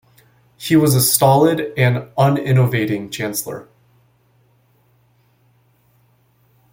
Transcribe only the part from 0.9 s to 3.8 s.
a stolid and uninnovating Chancellor.